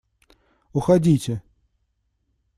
[0.77, 1.35] Уходите!..